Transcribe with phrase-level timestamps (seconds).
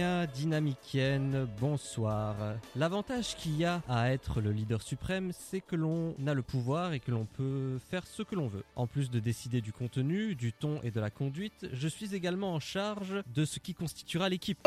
[0.00, 2.34] Dynamicien, bonsoir.
[2.74, 6.94] L'avantage qu'il y a à être le leader suprême, c'est que l'on a le pouvoir
[6.94, 8.64] et que l'on peut faire ce que l'on veut.
[8.76, 12.54] En plus de décider du contenu, du ton et de la conduite, je suis également
[12.54, 14.66] en charge de ce qui constituera l'équipe.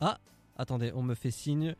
[0.00, 0.18] Ah,
[0.58, 1.74] attendez, on me fait signe.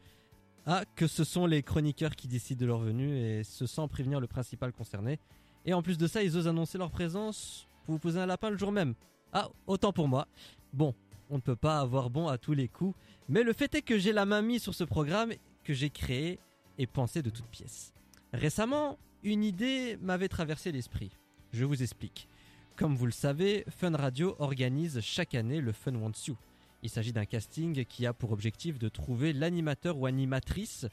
[0.65, 4.21] Ah, que ce sont les chroniqueurs qui décident de leur venue et ce sans prévenir
[4.21, 5.19] le principal concerné.
[5.67, 8.49] Et en plus de ça, ils osent annoncer leur présence pour vous poser un lapin
[8.49, 8.95] le jour même.
[9.35, 10.27] Ah, autant pour moi.
[10.73, 10.95] Bon,
[11.31, 12.95] on ne peut pas avoir bon à tous les coups,
[13.29, 15.33] mais le fait est que j'ai la main mise sur ce programme
[15.65, 16.39] que j'ai créé
[16.79, 17.95] et pensé de toutes pièces.
[18.33, 21.11] Récemment, une idée m'avait traversé l'esprit.
[21.53, 22.29] Je vous explique.
[22.77, 26.37] Comme vous le savez, Fun Radio organise chaque année le Fun Wants You.
[26.83, 30.87] Il s'agit d'un casting qui a pour objectif de trouver l'animateur ou animatrice,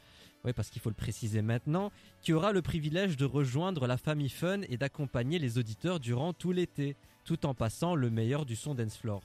[0.44, 4.30] oui parce qu'il faut le préciser maintenant, qui aura le privilège de rejoindre la famille
[4.30, 8.76] Fun et d'accompagner les auditeurs durant tout l'été, tout en passant le meilleur du son
[8.76, 9.24] dance floor.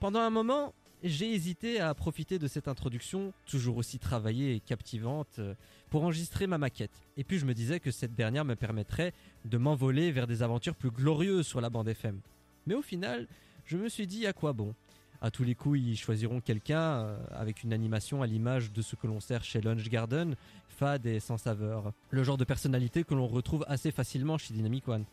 [0.00, 5.40] Pendant un moment, j'ai hésité à profiter de cette introduction, toujours aussi travaillée et captivante,
[5.40, 5.54] euh,
[5.90, 7.02] pour enregistrer ma maquette.
[7.16, 9.12] Et puis je me disais que cette dernière me permettrait
[9.44, 12.20] de m'envoler vers des aventures plus glorieuses sur la bande FM.
[12.66, 13.26] Mais au final,
[13.64, 14.74] je me suis dit à quoi bon?
[15.20, 18.94] À tous les coups, ils choisiront quelqu'un euh, avec une animation à l'image de ce
[18.94, 20.36] que l'on sert chez Lunch Garden,
[20.68, 21.92] fade et sans saveur.
[22.10, 25.04] Le genre de personnalité que l'on retrouve assez facilement chez Dynamic One.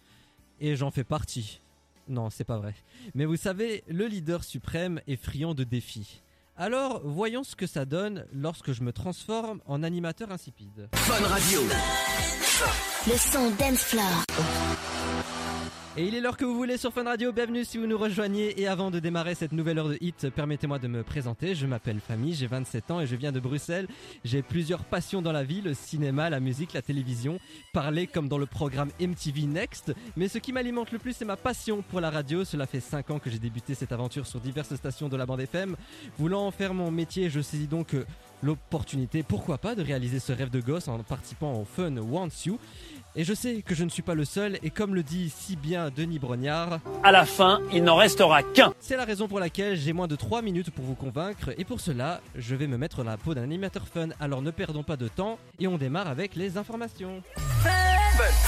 [0.59, 1.59] Et j'en fais partie.
[2.07, 2.75] Non, c'est pas vrai.
[3.13, 6.21] Mais vous savez, le leader suprême est friand de défis.
[6.57, 10.87] Alors, voyons ce que ça donne lorsque je me transforme en animateur insipide.
[10.93, 11.61] Fun Radio.
[13.07, 14.94] Le son dance floor.
[15.97, 18.59] Et il est l'heure que vous voulez sur Fun Radio, bienvenue si vous nous rejoignez.
[18.59, 21.55] Et avant de démarrer cette nouvelle heure de hit, permettez-moi de me présenter.
[21.55, 23.87] Je m'appelle Famille, j'ai 27 ans et je viens de Bruxelles.
[24.25, 27.39] J'ai plusieurs passions dans la vie, le cinéma, la musique, la télévision,
[27.71, 29.93] parler comme dans le programme MTV Next.
[30.17, 32.43] Mais ce qui m'alimente le plus, c'est ma passion pour la radio.
[32.43, 35.39] Cela fait 5 ans que j'ai débuté cette aventure sur diverses stations de la bande
[35.39, 35.77] FM.
[36.19, 37.95] Voulant en faire mon métier, je saisis donc
[38.43, 42.59] l'opportunité, pourquoi pas, de réaliser ce rêve de gosse en participant au Fun Wants You.
[43.17, 45.55] Et je sais que je ne suis pas le seul, et comme le dit si
[45.55, 48.73] bien Denis Brognard, À la fin, il n'en restera qu'un.
[48.79, 51.79] c'est la raison pour laquelle j'ai moins de 3 minutes pour vous convaincre, et pour
[51.79, 54.97] cela, je vais me mettre dans la peau d'un animateur fun, alors ne perdons pas
[54.97, 57.21] de temps, et on démarre avec les informations.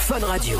[0.06, 0.58] Fun Radio.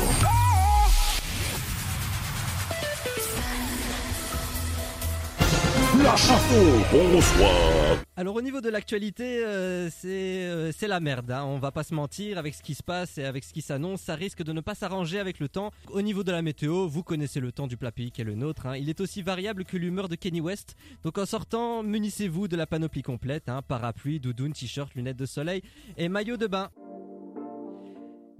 [6.91, 7.97] Bonsoir.
[8.15, 10.07] Alors au niveau de l'actualité, euh, c'est
[10.47, 11.31] euh, c'est la merde.
[11.31, 11.43] Hein.
[11.45, 14.01] On va pas se mentir avec ce qui se passe et avec ce qui s'annonce,
[14.01, 15.71] ça risque de ne pas s'arranger avec le temps.
[15.91, 18.35] Au niveau de la météo, vous connaissez le temps du plat pays qui est le
[18.35, 18.65] nôtre.
[18.67, 18.77] hein.
[18.77, 20.75] Il est aussi variable que l'humeur de Kenny West.
[21.03, 23.61] Donc en sortant, munissez-vous de la panoplie complète hein.
[23.67, 25.61] parapluie, doudoune, t-shirt, lunettes de soleil
[25.97, 26.69] et maillot de bain.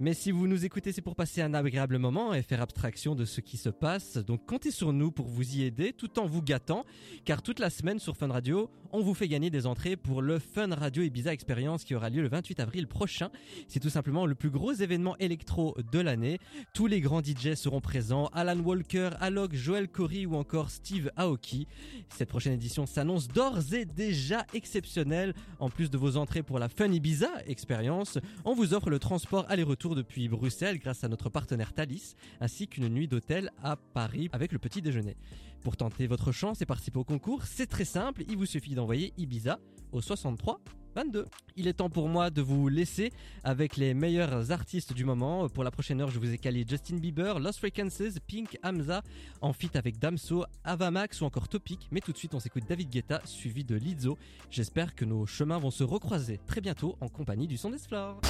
[0.02, 3.26] Mais si vous nous écoutez, c'est pour passer un agréable moment et faire abstraction de
[3.26, 4.16] ce qui se passe.
[4.16, 6.86] Donc comptez sur nous pour vous y aider tout en vous gâtant,
[7.26, 10.38] car toute la semaine sur Fun Radio, on vous fait gagner des entrées pour le
[10.38, 13.30] Fun Radio Ibiza Experience qui aura lieu le 28 avril prochain.
[13.68, 16.38] C'est tout simplement le plus gros événement électro de l'année.
[16.74, 21.66] Tous les grands DJ seront présents, Alan Walker, Alok, Joel Corey ou encore Steve Aoki.
[22.08, 25.34] Cette prochaine édition s'annonce d'ores et déjà exceptionnelle.
[25.58, 29.46] En plus de vos entrées pour la Fun Ibiza Experience, on vous offre le transport
[29.48, 34.52] aller-retour depuis Bruxelles grâce à notre partenaire Thalys, ainsi qu'une nuit d'hôtel à Paris avec
[34.52, 35.16] le petit déjeuner.
[35.62, 39.12] Pour tenter votre chance et participer au concours, c'est très simple, il vous suffit d'envoyer
[39.18, 39.58] Ibiza
[39.92, 40.58] au 63
[40.96, 41.26] 22.
[41.54, 43.12] Il est temps pour moi de vous laisser
[43.44, 45.48] avec les meilleurs artistes du moment.
[45.48, 49.02] Pour la prochaine heure, je vous ai calé Justin Bieber, Lost Frequencies, Pink, Hamza,
[49.40, 51.88] en feat avec Damso, Avamax ou encore Topic.
[51.92, 54.18] Mais tout de suite, on s'écoute David Guetta suivi de Lizzo.
[54.50, 58.20] J'espère que nos chemins vont se recroiser très bientôt en compagnie du son d'Esflore.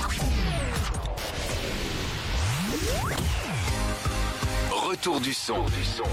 [4.71, 5.65] Retour du son.
[5.65, 6.05] Du son.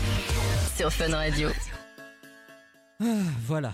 [0.78, 1.50] Sur Fun Radio.
[3.02, 3.06] Ah,
[3.46, 3.74] voilà.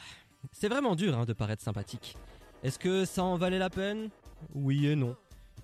[0.51, 2.17] C'est vraiment dur hein, de paraître sympathique.
[2.63, 4.09] Est-ce que ça en valait la peine?
[4.53, 5.15] Oui et non.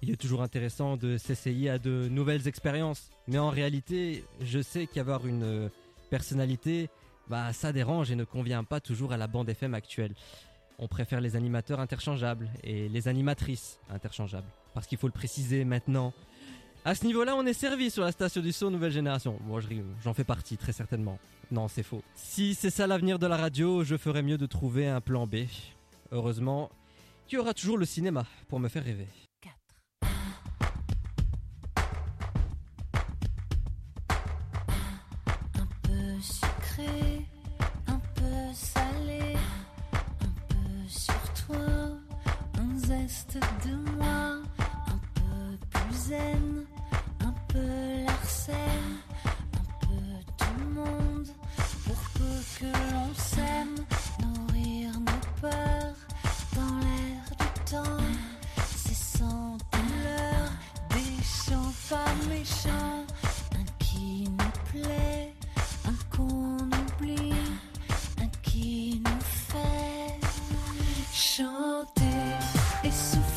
[0.02, 3.10] Il est toujours intéressant de s'essayer à de nouvelles expériences.
[3.28, 5.70] Mais en réalité, je sais qu'avoir une euh,
[6.10, 6.90] personnalité,
[7.30, 10.14] bah ça dérange et ne convient pas toujours à la bande FM actuelle.
[10.78, 14.48] On préfère les animateurs interchangeables et les animatrices interchangeables.
[14.74, 16.14] Parce qu'il faut le préciser maintenant.
[16.90, 19.38] À ce niveau-là, on est servi sur la station du son nouvelle génération.
[19.48, 21.20] Rigole, j'en fais partie, très certainement.
[21.52, 22.02] Non, c'est faux.
[22.16, 25.46] Si c'est ça l'avenir de la radio, je ferais mieux de trouver un plan B.
[26.12, 26.72] Heureusement,
[27.30, 29.06] il y aura toujours le cinéma pour me faire rêver.
[71.20, 72.06] Chanter
[72.86, 73.29] et souffler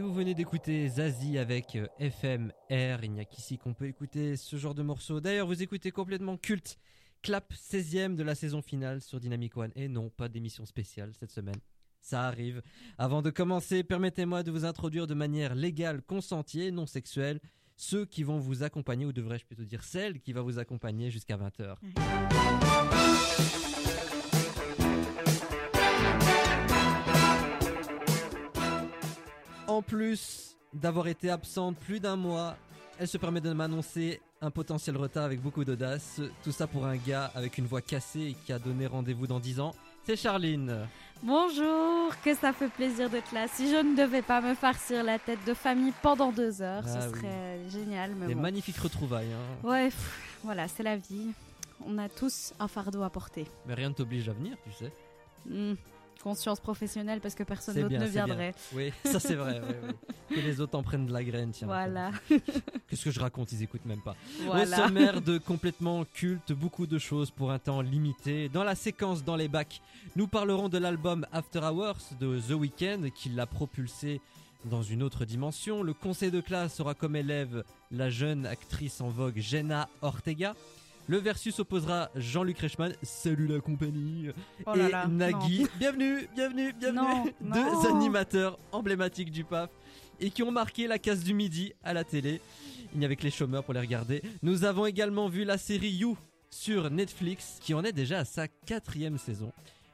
[0.00, 3.04] Vous venez d'écouter Zazie avec euh, FMR.
[3.04, 5.20] Il n'y a qu'ici qu'on peut écouter ce genre de morceau.
[5.20, 6.78] D'ailleurs, vous écoutez complètement culte.
[7.22, 9.72] Clap 16ème de la saison finale sur Dynamic One.
[9.76, 11.60] Et non, pas d'émission spéciale cette semaine.
[12.00, 12.62] Ça arrive.
[12.96, 17.40] Avant de commencer, permettez-moi de vous introduire de manière légale, consentie et non sexuelle
[17.76, 21.38] ceux qui vont vous accompagner, ou devrais-je plutôt dire celle qui va vous accompagner jusqu'à
[21.38, 21.76] 20h.
[29.90, 32.56] Plus d'avoir été absente plus d'un mois,
[32.98, 36.20] elle se permet de m'annoncer un potentiel retard avec beaucoup d'audace.
[36.44, 39.40] Tout ça pour un gars avec une voix cassée et qui a donné rendez-vous dans
[39.40, 39.74] 10 ans.
[40.04, 40.86] C'est Charline.
[41.24, 43.48] Bonjour, que ça fait plaisir d'être là.
[43.48, 47.00] Si je ne devais pas me farcir la tête de famille pendant deux heures, Ah
[47.00, 47.14] ce oui.
[47.18, 48.12] serait génial.
[48.14, 48.40] Mais Des bon.
[48.42, 49.32] magnifiques retrouvailles.
[49.32, 49.66] hein.
[49.68, 51.32] Ouais, pff, voilà, c'est la vie.
[51.84, 53.46] On a tous un fardeau à porter.
[53.66, 54.92] Mais rien ne t'oblige à venir, tu sais.
[55.46, 55.74] Hmm,
[56.22, 58.26] Conscience professionnelle parce que personne d'autre ne bien.
[58.26, 58.54] viendrait.
[58.74, 59.60] Oui, ça c'est vrai.
[59.66, 59.94] oui, oui.
[60.36, 61.66] Que les autres en prennent de la graine, tiens.
[61.66, 62.12] Voilà.
[62.88, 64.14] Qu'est-ce que je raconte Ils écoutent même pas.
[64.42, 64.76] Au voilà.
[64.76, 68.48] sommaire de complètement culte, beaucoup de choses pour un temps limité.
[68.48, 69.80] Dans la séquence dans les bacs,
[70.14, 74.20] nous parlerons de l'album After Hours de The Weeknd qui l'a propulsé
[74.66, 75.82] dans une autre dimension.
[75.82, 80.54] Le conseil de classe aura comme élève la jeune actrice en vogue Jenna Ortega.
[81.10, 84.28] Le versus opposera Jean-Luc Reichmann, salut la compagnie,
[84.64, 87.96] Oh là et là, Nagui, bienvenue, bienvenue, bienvenue, Non, deux non.
[87.96, 89.70] animateurs emblématiques du PAF
[90.20, 92.40] et qui ont marqué la case du midi à la télé.
[92.92, 94.22] Il n'y avait que les chômeurs pour les regarder.
[94.44, 96.16] Nous avons également vu la série You
[96.48, 99.52] sur Netflix qui en est déjà à sa quatrième saison.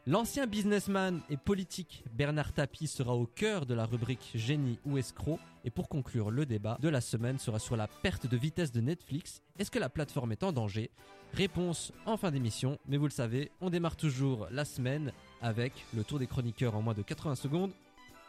[0.08, 5.40] L'ancien businessman et politique Bernard Tapie sera au cœur de la rubrique Génie ou escroc.
[5.64, 8.80] Et pour conclure, le débat de la semaine sera sur la perte de vitesse de
[8.80, 9.42] Netflix.
[9.58, 10.92] Est-ce que la plateforme est en danger?
[11.32, 12.78] Réponse en fin d'émission.
[12.86, 15.10] Mais vous le savez, on démarre toujours la semaine
[15.42, 17.72] avec le tour des chroniqueurs en moins de 80 secondes,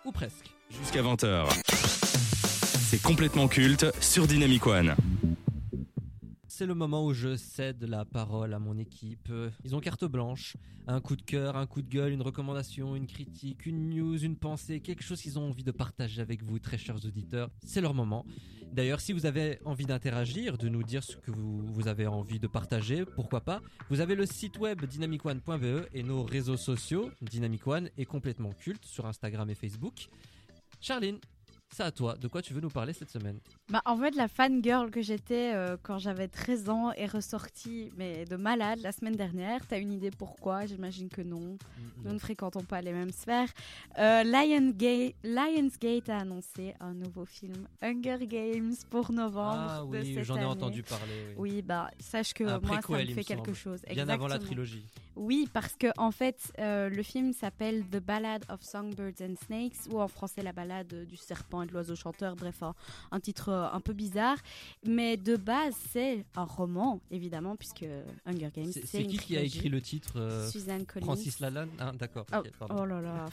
[0.03, 0.51] ou presque.
[0.72, 1.62] Jusqu'à 20h.
[2.89, 4.96] C'est complètement culte sur Dynamic One.
[6.58, 9.32] C'est le moment où je cède la parole à mon équipe.
[9.64, 13.06] Ils ont carte blanche, un coup de cœur, un coup de gueule, une recommandation, une
[13.06, 16.80] critique, une news, une pensée, quelque chose qu'ils ont envie de partager avec vous, très
[16.80, 17.52] chers auditeurs.
[17.64, 18.26] C'est leur moment.
[18.74, 22.40] D'ailleurs, si vous avez envie d'interagir, de nous dire ce que vous, vous avez envie
[22.40, 23.62] de partager, pourquoi pas,
[23.92, 27.12] vous avez le site web dynamicone.be et nos réseaux sociaux.
[27.22, 30.10] Dynamic One est complètement culte sur Instagram et Facebook.
[30.82, 31.20] Charline,
[31.71, 32.15] c'est à toi.
[32.15, 35.51] De quoi tu veux nous parler cette semaine Bah, en fait, la fangirl que j'étais
[35.53, 39.65] euh, quand j'avais 13 ans est ressortie, mais de malade, la semaine dernière.
[39.67, 40.65] T'as une idée pourquoi?
[40.65, 41.57] J'imagine que non.
[42.03, 43.50] Nous ne fréquentons pas les mêmes sphères.
[44.00, 49.67] Euh, Lionsgate, Lionsgate a annoncé un nouveau film, Hunger Games, pour novembre.
[49.69, 51.36] Ah de oui, j'en ai entendu parler.
[51.38, 51.47] oui.
[51.57, 53.81] Oui, bah, sache que Un moi, ça me fait me quelque chose.
[53.89, 54.86] Bien avant la trilogie.
[55.15, 59.88] Oui, parce que en fait, euh, le film s'appelle The Ballad of Songbirds and Snakes,
[59.89, 62.36] ou en français La balade du serpent et de l'oiseau chanteur.
[62.36, 62.74] Bref, un,
[63.12, 64.38] un titre euh, un peu bizarre.
[64.86, 67.86] Mais de base, c'est un roman, évidemment, puisque
[68.26, 71.06] Hunger Games, C'est qui qui a écrit le titre euh, Suzanne Collins.
[71.06, 71.70] Francis Lalanne?
[71.80, 72.26] Ah, D'accord.
[72.34, 72.38] Oh,
[72.70, 73.26] oh là là.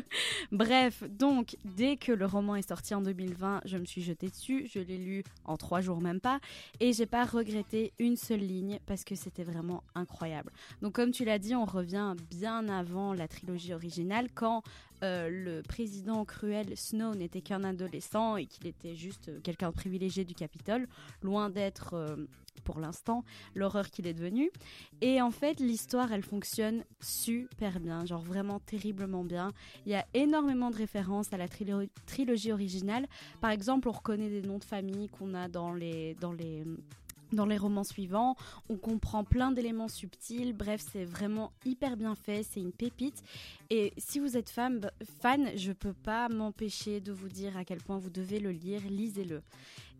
[0.52, 4.68] Bref, donc dès que le roman est sorti en 2020, je me suis jetée dessus.
[4.72, 6.40] Je l'ai lu en trois jours même pas,
[6.80, 10.52] et j'ai pas regretté une seule ligne parce que c'était vraiment incroyable.
[10.80, 14.62] Donc comme tu l'as dit, on revient bien avant la trilogie originale quand
[15.02, 19.74] euh, le président cruel Snow n'était qu'un adolescent et qu'il était juste euh, quelqu'un de
[19.74, 20.86] privilégié du Capitole,
[21.22, 22.16] loin d'être euh,
[22.64, 24.50] pour l'instant l'horreur qu'il est devenu.
[25.00, 29.52] Et en fait, l'histoire, elle fonctionne super bien, genre vraiment terriblement bien.
[29.86, 33.08] Il y a énormément de références à la trilo- trilogie originale.
[33.40, 36.64] Par exemple, on reconnaît des noms de famille qu'on a dans les, dans les,
[37.32, 38.36] dans les romans suivants.
[38.68, 40.52] On comprend plein d'éléments subtils.
[40.52, 42.42] Bref, c'est vraiment hyper bien fait.
[42.42, 43.22] C'est une pépite.
[43.70, 47.78] Et si vous êtes fan, fan je peux pas m'empêcher de vous dire à quel
[47.78, 48.82] point vous devez le lire.
[48.88, 49.42] Lisez-le.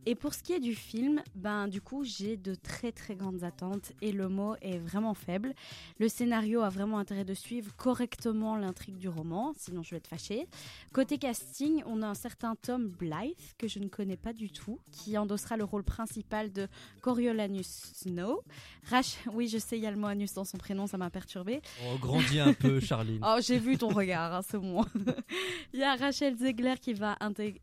[0.05, 3.45] Et pour ce qui est du film, ben du coup j'ai de très très grandes
[3.45, 5.55] attentes et le mot est vraiment faible.
[6.01, 10.09] Le scénario a vraiment intérêt de suivre correctement l'intrigue du roman, sinon je vais être
[10.09, 10.49] fâchée.
[10.93, 14.81] Côté casting, on a un certain Tom Blythe que je ne connais pas du tout,
[14.91, 16.67] qui endossera le rôle principal de
[17.01, 18.43] Coriolanus Snow.
[18.91, 21.11] Rach, oui je sais il y a le mot anus dans son prénom, ça m'a
[21.11, 21.63] perturbée.
[21.87, 23.21] Oh, grandis un peu, Charline.
[23.25, 24.85] Oh, j'ai vu ton regard, hein, c'est bon.
[25.73, 27.17] Il y a Rachel Zegler qui va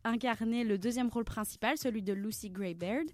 [0.05, 3.05] incarner le deuxième rôle principal, celui de Lucy Greybeard,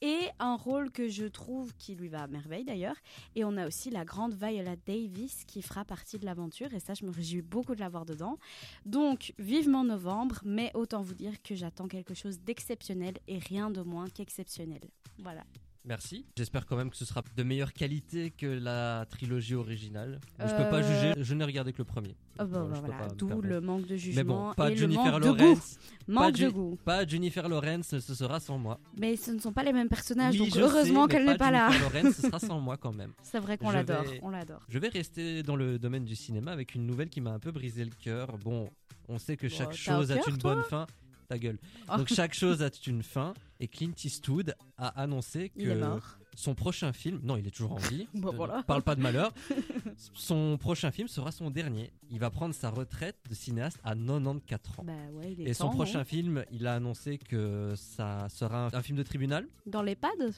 [0.00, 2.94] et un rôle que je trouve qui lui va à merveille d'ailleurs.
[3.34, 6.94] Et on a aussi la grande Viola Davis qui fera partie de l'aventure, et ça,
[6.94, 8.38] je me réjouis beaucoup de la voir dedans.
[8.86, 13.82] Donc, vivement novembre, mais autant vous dire que j'attends quelque chose d'exceptionnel et rien de
[13.82, 14.82] moins qu'exceptionnel.
[15.18, 15.44] Voilà.
[15.86, 16.26] Merci.
[16.36, 20.20] J'espère quand même que ce sera de meilleure qualité que la trilogie originale.
[20.38, 20.82] Mais Je peux pas Euh,
[21.14, 22.14] juger, je n'ai regardé que le premier.
[22.38, 23.48] Oh, bah, Euh, je peux voilà, d'où permettre.
[23.48, 25.36] le manque de Mais jugement bon, pas et le Jennifer manque de goût.
[25.36, 25.78] Lawrence.
[26.06, 26.78] Manque de goût.
[26.84, 28.78] Pas Jennifer Lawrence, ce sera sans moi.
[28.98, 31.50] Mais ce ne sont pas les mêmes personnages, Oui, donc heureusement mais qu'elle n'est pas
[31.50, 31.70] là.
[31.70, 33.12] Jennifer Lawrence, ce sera sans moi quand même.
[33.22, 34.60] C'est vrai qu'on l'adore, vais- on l'adore.
[34.68, 37.52] Je vais rester dans le domaine du cinéma avec une nouvelle qui m'a un peu
[37.52, 38.36] brisé le cœur.
[38.36, 38.68] Bon,
[39.08, 40.86] on sait que Bon, chaque chose a une bonne fin.
[41.28, 41.58] Ta gueule.
[41.90, 41.96] Oh.
[41.96, 43.32] Donc chaque chose a une fin.
[43.60, 46.00] Et Clint Eastwood a annoncé que
[46.34, 48.08] son prochain film, non, il est toujours en vie.
[48.14, 48.62] Bon, ne voilà.
[48.62, 49.32] Parle pas de malheur.
[50.14, 51.92] son prochain film sera son dernier.
[52.10, 54.84] Il va prendre sa retraite de cinéaste à 94 ans.
[54.84, 58.28] Bah ouais, il est Et son temps, prochain non film, il a annoncé que ça
[58.30, 59.46] sera un, un film de tribunal.
[59.66, 60.32] Dans l'EHPAD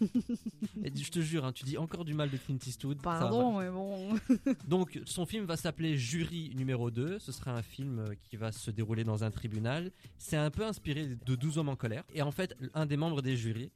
[0.84, 3.00] Et je te jure, hein, tu dis encore du mal de Clint Eastwood.
[3.02, 4.14] Pardon, mais bon.
[4.68, 7.18] Donc, son film va s'appeler Jury numéro 2.
[7.18, 9.90] Ce sera un film euh, qui va se dérouler dans un tribunal.
[10.18, 12.04] C'est un peu inspiré de 12 hommes en colère.
[12.14, 13.70] Et en fait, un des membres des jurys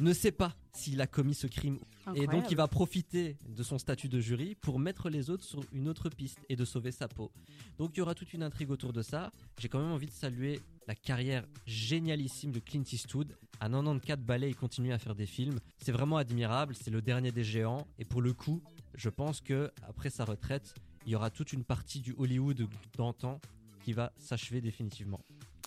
[0.00, 1.78] ne sait pas s'il a commis ce crime.
[2.14, 5.64] Et donc, il va profiter de son statut de jury pour mettre les autres sur
[5.72, 7.32] une autre piste et de sauver sa peau.
[7.78, 9.32] Donc, il y aura toute une intrigue autour de ça.
[9.58, 13.36] J'ai quand même envie de saluer la carrière génialissime de Clint Eastwood.
[13.60, 15.58] À 94 balais, il continue à faire des films.
[15.78, 16.74] C'est vraiment admirable.
[16.74, 17.86] C'est le dernier des géants.
[17.98, 18.62] Et pour le coup,
[18.94, 22.66] je pense que après sa retraite, il y aura toute une partie du Hollywood
[22.96, 23.38] d'antan
[23.84, 25.20] qui va s'achever définitivement.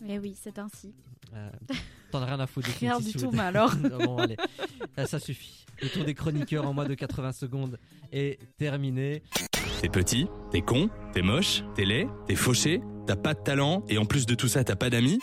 [0.07, 0.95] Eh oui, c'est ainsi.
[1.35, 1.51] Euh,
[2.09, 3.29] T'en as rien à foutre de Rien Clint du Eastwood.
[3.31, 3.75] tout, mais alors.
[3.99, 4.37] bon, allez,
[4.95, 5.65] ça, ça suffit.
[5.83, 7.77] Le tour des chroniqueurs en moins de 80 secondes
[8.11, 9.21] est terminé.
[9.81, 13.97] T'es petit, t'es con, t'es moche, t'es laid, t'es fauché, t'as pas de talent et
[13.97, 15.19] en plus de tout ça t'as pas d'amis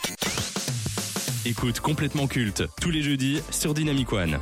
[1.43, 4.37] Écoute complètement culte tous les jeudis sur Dynamic One.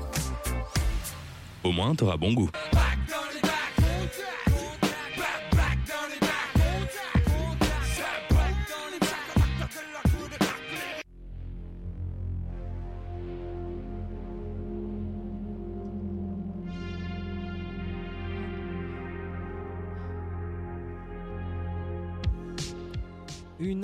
[1.64, 2.50] Au moins t'auras bon goût.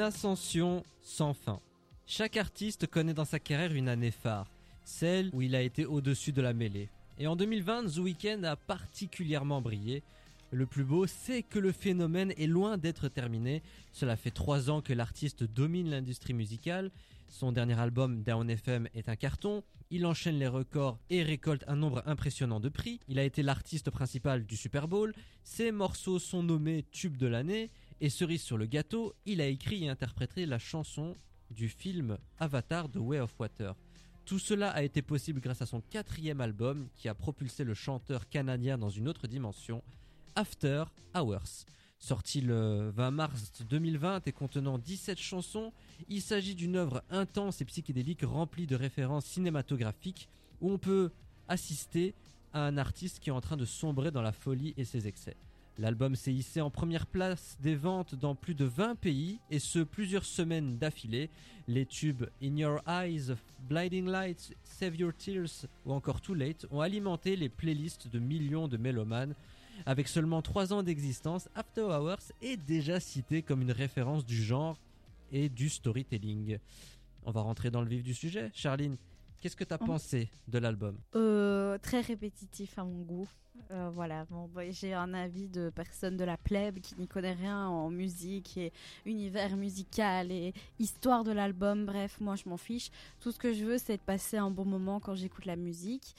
[0.04, 1.60] Ascension sans fin.
[2.06, 4.52] Chaque artiste connaît dans sa carrière une année phare,
[4.84, 6.90] celle où il a été au-dessus de la mêlée.
[7.18, 10.04] Et en 2020, The Weeknd a particulièrement brillé.
[10.52, 13.64] Le plus beau, c'est que le phénomène est loin d'être terminé.
[13.92, 16.92] Cela fait trois ans que l'artiste domine l'industrie musicale.
[17.30, 19.64] Son dernier album, Down FM, est un carton.
[19.90, 23.00] Il enchaîne les records et récolte un nombre impressionnant de prix.
[23.08, 25.14] Il a été l'artiste principal du Super Bowl.
[25.44, 27.70] Ses morceaux sont nommés tubes de l'année.
[28.04, 31.16] Et cerise sur le gâteau, il a écrit et interprété la chanson
[31.50, 33.76] du film Avatar The Way of Water.
[34.26, 38.28] Tout cela a été possible grâce à son quatrième album qui a propulsé le chanteur
[38.28, 39.82] canadien dans une autre dimension,
[40.36, 40.84] After
[41.16, 41.64] Hours.
[41.98, 45.72] Sorti le 20 mars 2020 et contenant 17 chansons,
[46.10, 50.28] il s'agit d'une œuvre intense et psychédélique remplie de références cinématographiques
[50.60, 51.10] où on peut
[51.48, 52.16] assister
[52.52, 55.38] à un artiste qui est en train de sombrer dans la folie et ses excès.
[55.80, 59.80] L'album s'est hissé en première place des ventes dans plus de 20 pays et ce
[59.80, 61.32] plusieurs semaines d'affilée.
[61.68, 63.34] Les tubes In Your Eyes,
[63.68, 68.68] Blinding Lights, Save Your Tears ou encore Too Late ont alimenté les playlists de millions
[68.68, 69.34] de mélomanes.
[69.88, 74.78] Avec seulement 3 ans d'existence, After Hours est déjà cité comme une référence du genre
[75.32, 76.60] et du storytelling.
[77.26, 78.52] On va rentrer dans le vif du sujet.
[78.54, 78.98] Charline,
[79.44, 79.88] qu'est-ce que tu as Mhm.
[79.88, 80.98] pensé de l'album?
[81.16, 83.28] Euh, très répétitif à mon goût.
[83.72, 87.34] Euh, voilà, bon, bah, j'ai un avis de personne de la plèbe qui n'y connaît
[87.34, 88.72] rien en musique et
[89.06, 91.86] univers musical et histoire de l'album.
[91.86, 92.90] Bref, moi je m'en fiche.
[93.20, 96.16] Tout ce que je veux, c'est de passer un bon moment quand j'écoute la musique.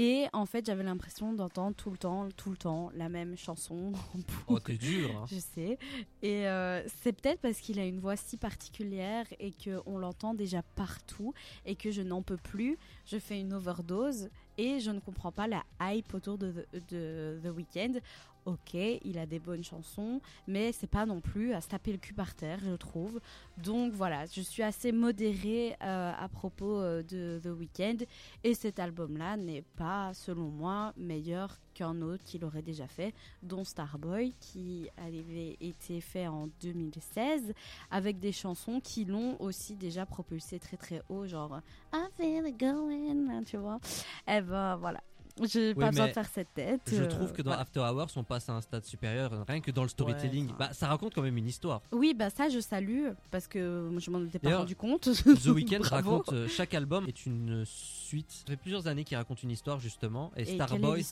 [0.00, 3.90] Et en fait, j'avais l'impression d'entendre tout le temps, tout le temps, la même chanson.
[4.46, 5.24] Oh, t'es dur, hein.
[5.26, 5.76] Je sais.
[6.22, 10.62] Et euh, c'est peut-être parce qu'il a une voix si particulière et qu'on l'entend déjà
[10.76, 11.34] partout
[11.66, 12.78] et que je n'en peux plus.
[13.06, 18.00] Je fais une overdose et je ne comprends pas la hype autour de The, Weeknd.
[18.44, 21.98] Ok, il a des bonnes chansons, mais c'est pas non plus à se taper le
[21.98, 23.20] cul par terre, je trouve.
[23.62, 28.04] Donc voilà, je suis assez modérée euh, à propos euh, de The Weeknd
[28.44, 33.62] et cet album-là n'est pas, selon moi, meilleur qu'un autre qu'il aurait déjà fait, dont
[33.62, 37.54] Starboy, qui avait été fait en 2016,
[37.90, 41.60] avec des chansons qui l'ont aussi déjà propulsé très très haut, genre
[41.94, 43.78] I feel it going, tu vois.
[44.26, 45.00] Eh ben voilà.
[45.44, 46.80] J'ai Oui, pas besoin de faire cette tête.
[46.86, 47.62] Je euh, trouve que dans voilà.
[47.62, 50.50] After Hours, on passe à un stade supérieur, rien que dans le storytelling.
[50.58, 51.82] Bah, ça raconte quand même une histoire.
[51.92, 55.08] Oui, bah ça je salue parce que je m'en étais pas rendu compte.
[55.12, 58.30] The Weeknd raconte, euh, chaque album est une suite.
[58.30, 60.32] Ça fait plusieurs années qu'il raconte une histoire, justement.
[60.36, 61.04] Et, Et Starboy,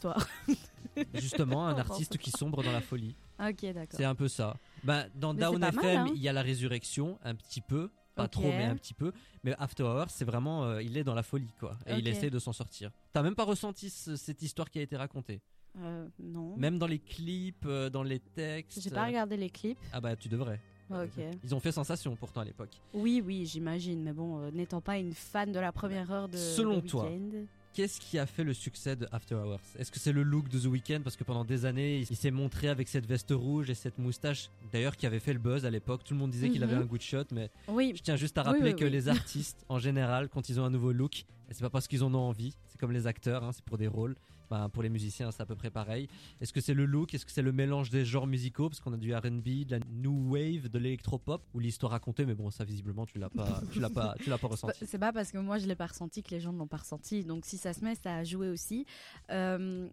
[1.15, 3.15] justement, un artiste qui sombre dans la folie.
[3.41, 3.87] Ok, d'accord.
[3.91, 4.57] C'est un peu ça.
[4.85, 6.13] Bah, dans Mais Down FM, hein.
[6.15, 7.91] il y a la résurrection, un petit peu.
[8.17, 9.13] Pas trop, mais un petit peu.
[9.45, 10.65] Mais After Hours, c'est vraiment.
[10.65, 11.77] euh, il est dans la folie, quoi.
[11.87, 12.91] Et il essaie de s'en sortir.
[13.13, 15.41] T'as même pas ressenti ce- cette histoire qui a été racontée?
[15.79, 16.57] Euh, non.
[16.57, 18.81] Même dans les clips, euh, dans les textes.
[18.83, 19.79] J'ai pas euh, regardé les clips.
[19.93, 20.59] Ah bah, tu devrais.
[20.91, 21.19] Ok.
[21.45, 22.71] Ils ont fait sensation pourtant à l'époque.
[22.95, 24.03] Oui, oui, j'imagine.
[24.03, 27.11] Mais bon, euh, n'étant pas une fan de la première heure de Selon toi.
[27.77, 29.61] Qu'est-ce qui a fait le succès de After Hours?
[29.79, 31.03] Est-ce que c'est le look de The Weeknd?
[31.05, 34.49] Parce que pendant des années, il s'est montré avec cette veste rouge et cette moustache,
[34.73, 36.03] d'ailleurs qui avait fait le buzz à l'époque.
[36.03, 36.71] Tout le monde disait qu'il Mhm.
[36.71, 39.67] avait un good shot, mais Oui, je tiens juste à rappeler oui, que les artistes,
[39.69, 42.55] en général, quand ils ont un nouveau look, c'est pas parce qu'ils en ont envie,
[42.67, 44.17] c'est comme les acteurs, hein, c'est pour des rôles.
[44.51, 46.09] Ben, pour les musiciens, c'est à peu près pareil.
[46.41, 47.15] Est-ce que c'est le look?
[47.15, 48.69] Est-ce que c'est le mélange des genres musicaux?
[48.69, 52.35] Parce qu'on a du R&B, de la new wave, de l'électropop, ou l'histoire racontée, mais
[52.35, 54.87] bon, ça visiblement, tu l'as pas, tu l'as pas, tu l'as pas Bah, ressenti.
[54.87, 56.77] C'est pas parce que moi je l'ai pas ressenti que les gens ne l'ont pas
[56.79, 57.25] ressenti.
[57.25, 58.87] Donc si ça se met, ça a joué aussi.
[59.31, 59.89] Euh,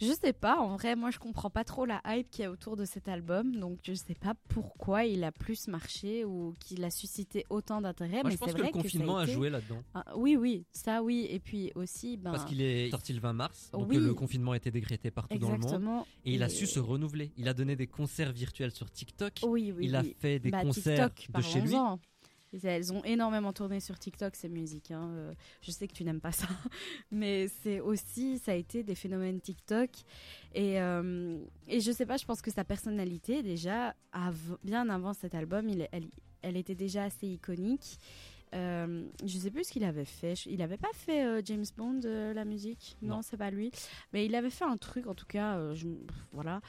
[0.00, 2.50] je sais pas, en vrai, moi je comprends pas trop la hype qu'il y a
[2.50, 3.56] autour de cet album.
[3.56, 8.22] Donc je sais pas pourquoi il a plus marché ou qu'il a suscité autant d'intérêt.
[8.24, 9.82] Mais je pense que le vrai confinement ça a été- joué là-dedans.
[9.94, 11.26] Ah, oui, oui, ça oui.
[11.30, 12.30] Et puis aussi, ben.
[12.30, 13.95] Parce qu'il est sorti le 20 mars, donc Oui.
[13.98, 16.04] Le confinement a été décrété partout dans le monde.
[16.24, 17.32] Et il a su se renouveler.
[17.36, 19.40] Il a donné des concerts virtuels sur TikTok.
[19.44, 19.86] Oui, oui.
[19.86, 21.74] il a fait des Bah, concerts TikTok, de chez lui.
[22.62, 24.90] Elles ont énormément tourné sur TikTok ces musiques.
[24.90, 25.10] hein.
[25.10, 26.46] Euh, Je sais que tu n'aimes pas ça,
[27.10, 29.90] mais c'est aussi, ça a été des phénomènes TikTok.
[30.54, 35.12] Et, euh, et je sais pas, je pense que sa personnalité, déjà, av- bien avant
[35.12, 36.08] cet album, il- elle,
[36.40, 37.98] elle était déjà assez iconique.
[38.56, 40.34] Euh, je sais plus ce qu'il avait fait.
[40.46, 42.96] Il avait pas fait euh, James Bond euh, la musique?
[43.02, 43.22] Non, Non.
[43.22, 43.70] c'est pas lui.
[44.12, 45.74] Mais il avait fait un truc en tout cas.
[45.74, 45.88] je-
[46.32, 46.60] voilà.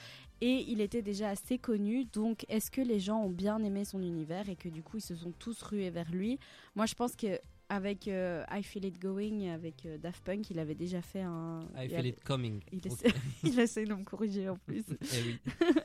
[0.42, 2.06] Et il était déjà assez connu.
[2.06, 5.02] Donc est-ce que les gens ont bien aimé son univers et que du coup ils
[5.02, 6.40] se sont tous rués vers lui?
[6.76, 7.40] Moi je pense que
[7.70, 11.62] avec euh, I Feel It Going avec euh, Daft Punk, il avait déjà fait un.
[11.76, 12.62] I il feel it coming.
[12.72, 14.84] il essaie, il essaie de me corriger en plus.
[15.02, 15.40] Eh oui.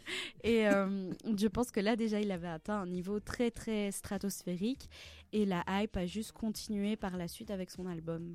[0.45, 4.89] Et euh, je pense que là déjà il avait atteint un niveau très très stratosphérique
[5.33, 8.33] et la hype a juste continué par la suite avec son album.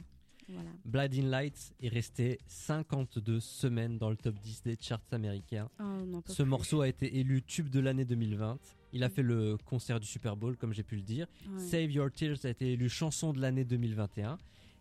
[0.50, 0.70] Voilà.
[0.86, 5.70] Blinding Lights est resté 52 semaines dans le top 10 des charts américains.
[5.80, 6.50] Oh, Ce plus.
[6.50, 8.58] morceau a été élu tube de l'année 2020.
[8.94, 11.28] Il a fait le concert du Super Bowl, comme j'ai pu le dire.
[11.50, 11.60] Ouais.
[11.60, 14.38] Save Your Tears a été élu chanson de l'année 2021.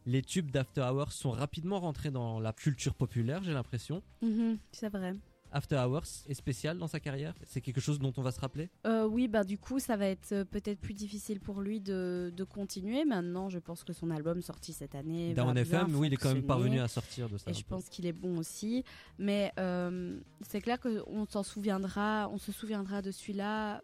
[0.06, 4.02] Les tubes d'After Hours sont rapidement rentrés dans la culture populaire, j'ai l'impression.
[4.22, 5.14] Mhm, c'est vrai.
[5.56, 7.34] After Hours est spécial dans sa carrière?
[7.44, 8.68] C'est quelque chose dont on va se rappeler?
[8.86, 12.30] Euh, oui, bah du coup, ça va être euh, peut-être plus difficile pour lui de,
[12.36, 13.06] de continuer.
[13.06, 15.32] Maintenant, je pense que son album sorti cette année.
[15.32, 17.50] bien FM, oui, il est quand même parvenu à sortir de ça.
[17.50, 18.84] Et je pense qu'il est bon aussi.
[19.18, 23.80] Mais euh, c'est clair qu'on s'en souviendra, on se souviendra de celui-là.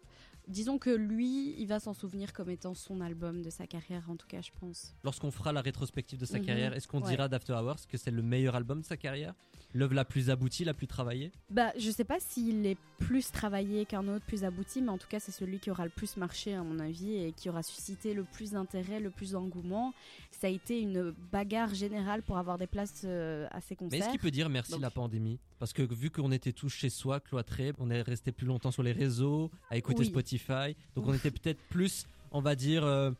[0.47, 4.15] Disons que lui, il va s'en souvenir comme étant son album de sa carrière, en
[4.17, 4.93] tout cas, je pense.
[5.03, 7.09] Lorsqu'on fera la rétrospective de sa Mhm, carrière, est-ce qu'on ouais.
[7.09, 9.33] dira d'After Hours que c'est le meilleur album de sa carrière?
[9.75, 11.31] L'œuvre la plus aboutie, la plus travaillée?
[11.49, 15.07] Bah, je sais pas s'il est plus travaillé qu'un autre, plus abouti, mais en tout
[15.07, 18.13] cas, c'est celui qui aura le plus marché, à mon avis, et qui aura suscité
[18.13, 19.93] le plus d'intérêt, le plus d'engouement.
[20.31, 23.99] Ça a été une bagarre générale pour avoir des places euh, à ses Mais concerts.
[24.01, 25.39] est-ce qu'il peut dire merci Donc- la pandémie?
[25.63, 28.83] Parce que vu qu'on était tous chez soi, cloîtrés, on est resté plus longtemps sur
[28.83, 30.07] les réseaux, à écouter Oui.
[30.07, 33.11] Spotify, donc on était peut-être plus, on va dire, euh,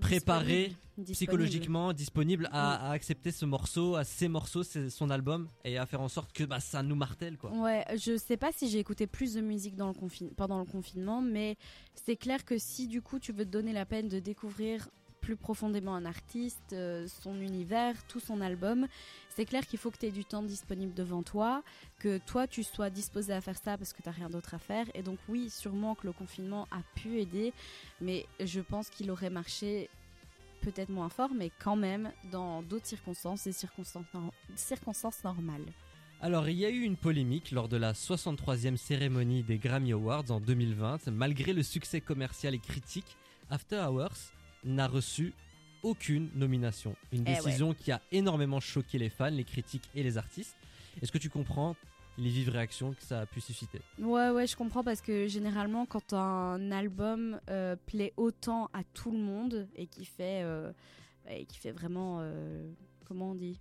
[0.00, 1.12] préparé Disponible.
[1.14, 5.86] Psychologiquement, disponible à, à accepter ce morceau, à ces morceaux, c'est son album, et à
[5.86, 7.50] faire en sorte que bah, ça nous martèle quoi.
[7.52, 10.64] Ouais, je sais pas si j'ai écouté plus de musique dans le confin- pendant le
[10.66, 11.56] confinement, mais
[11.94, 14.88] c'est clair que si du coup tu veux te donner la peine de découvrir
[15.22, 18.86] plus profondément un artiste, euh, son univers, tout son album,
[19.34, 21.62] c'est clair qu'il faut que tu aies du temps disponible devant toi,
[22.00, 24.86] que toi tu sois disposé à faire ça parce que tu rien d'autre à faire.
[24.94, 27.54] Et donc oui, sûrement que le confinement a pu aider,
[28.00, 29.88] mais je pense qu'il aurait marché
[30.60, 34.04] peut-être moins fort, mais quand même dans d'autres circonstances, des circonstances,
[34.56, 35.64] circonstances normales.
[36.20, 40.30] Alors, il y a eu une polémique lors de la 63e cérémonie des Grammy Awards
[40.30, 41.08] en 2020.
[41.08, 43.16] Malgré le succès commercial et critique,
[43.50, 44.32] After Hours
[44.64, 45.32] n'a reçu
[45.82, 46.94] aucune nomination.
[47.12, 50.56] Une Eh décision qui a énormément choqué les fans, les critiques et les artistes.
[51.00, 51.74] Est-ce que tu comprends
[52.18, 53.80] les vives réactions que ça a pu susciter?
[53.98, 59.10] Ouais, ouais, je comprends parce que généralement, quand un album euh, plaît autant à tout
[59.10, 60.72] le monde et qui fait, euh,
[61.28, 62.18] et qui fait vraiment.
[62.20, 62.70] euh,
[63.06, 63.58] comment on dit?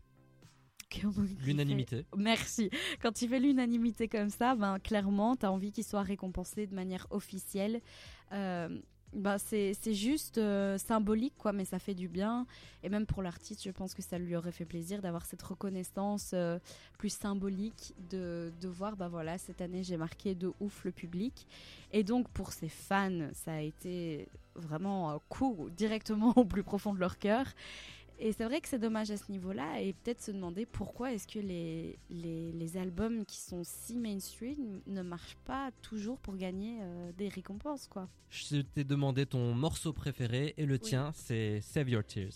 [0.94, 1.08] Fait-
[1.46, 2.06] L'unanimité.
[2.18, 2.70] Merci.
[3.02, 6.76] Quand il fait l'unanimité comme ça, ben, clairement, tu as envie qu'il soit récompensé de
[6.76, 7.80] manière officielle.
[8.34, 8.78] Euh,
[9.14, 12.46] ben, c'est juste euh, symbolique, quoi, mais ça fait du bien.
[12.84, 16.32] Et même pour l'artiste, je pense que ça lui aurait fait plaisir d'avoir cette reconnaissance
[16.34, 16.60] euh,
[16.98, 21.46] plus symbolique, de, de voir, bah voilà, cette année, j'ai marqué de ouf le public.
[21.92, 26.94] Et donc, pour ses fans, ça a été vraiment un coup directement au plus profond
[26.94, 27.46] de leur cœur.
[28.24, 31.28] Et c'est vrai que c'est dommage à ce niveau-là, et peut-être se demander pourquoi est-ce
[31.28, 36.78] que les, les, les albums qui sont si mainstream ne marchent pas toujours pour gagner
[36.84, 38.08] euh, des récompenses, quoi.
[38.30, 42.34] Je t'ai demandé ton morceau préféré et le tien, c'est Save Your Tears.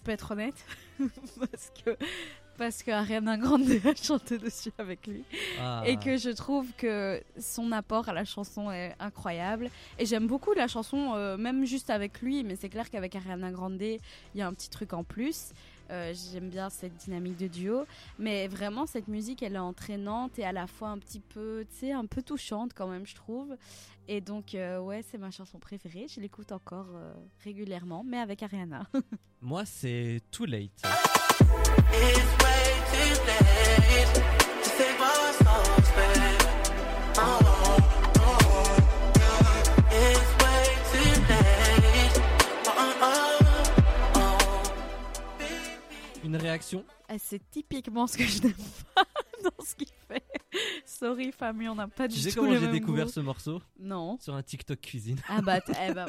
[0.00, 0.64] Je peux être honnête,
[1.38, 1.96] parce que
[2.56, 5.24] parce que Ariana Grande a chanté dessus avec lui.
[5.58, 5.82] Ah.
[5.86, 9.70] et que je trouve que son apport à la chanson est incroyable.
[9.98, 13.50] Et j'aime beaucoup la chanson, euh, même juste avec lui, mais c'est clair qu'avec Ariana
[13.50, 13.98] Grande, il
[14.34, 15.52] y a un petit truc en plus.
[15.90, 17.84] Euh, J'aime bien cette dynamique de duo,
[18.18, 21.86] mais vraiment cette musique, elle est entraînante et à la fois un petit peu, tu
[21.86, 23.56] sais, un peu touchante quand même, je trouve.
[24.08, 26.06] Et donc, euh, ouais, c'est ma chanson préférée.
[26.08, 27.12] Je l'écoute encore euh,
[27.44, 28.86] régulièrement, mais avec Ariana.
[29.40, 30.82] Moi, c'est Too Late.
[46.50, 48.54] Réaction Ah, c'est typiquement ce que je n'aime
[48.94, 49.04] pas
[49.44, 50.24] dans ce qu'il fait.
[50.84, 53.62] Sorry, famille, on n'a pas du Tu sais tout comment j'ai découvert ce morceau?
[53.78, 54.18] Non.
[54.20, 55.18] Sur un TikTok cuisine.
[55.28, 56.06] Ah bah, eh ben,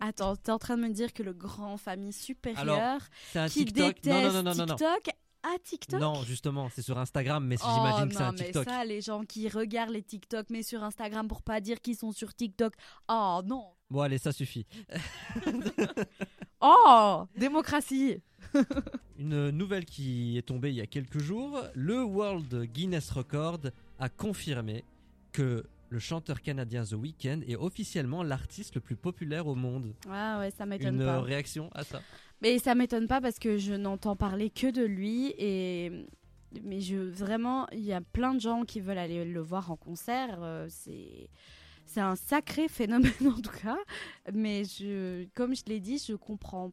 [0.00, 3.00] attends, t'es en train de me dire que le grand famille supérieur Alors,
[3.48, 3.94] qui TikTok.
[4.02, 4.74] déteste Non, non, non, non, non, non.
[4.76, 5.08] TikTok
[5.42, 6.00] à TikTok?
[6.00, 8.64] Non, justement, c'est sur Instagram, mais Oh, j'imagine que c'est un mais TikTok.
[8.64, 12.12] ça, les gens qui regardent les TikTok, mais sur Instagram pour pas dire qu'ils sont
[12.12, 12.72] sur TikTok.
[13.08, 13.66] Oh non.
[13.90, 14.66] Bon, allez, ça suffit.
[16.66, 18.22] Oh, démocratie.
[19.18, 23.60] Une nouvelle qui est tombée il y a quelques jours, le World Guinness Record
[23.98, 24.84] a confirmé
[25.32, 29.94] que le chanteur canadien The Weeknd est officiellement l'artiste le plus populaire au monde.
[30.10, 31.20] Ah ouais, ça m'étonne Une pas.
[31.20, 32.00] réaction à ça?
[32.42, 36.06] Mais ça m'étonne pas parce que je n'entends parler que de lui et
[36.62, 39.76] mais je vraiment il y a plein de gens qui veulent aller le voir en
[39.76, 40.38] concert.
[40.42, 41.28] euh, c'est
[41.86, 43.78] c'est un sacré phénomène en tout cas.
[44.32, 46.72] Mais je comme je l'ai dit, je comprends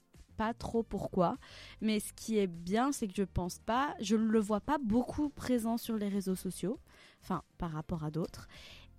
[0.54, 1.38] trop pourquoi.
[1.82, 5.30] Mais ce qui est bien, c'est que je pense pas, je le vois pas beaucoup
[5.30, 6.80] présent sur les réseaux sociaux,
[7.22, 8.48] enfin par rapport à d'autres.